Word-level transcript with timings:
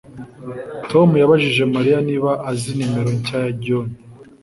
Tom 0.91 1.09
yabajije 1.21 1.63
Mariya 1.73 1.99
niba 2.09 2.31
azi 2.49 2.69
nimero 2.77 3.09
nshya 3.17 3.37
ya 3.45 3.51
John 3.63 3.87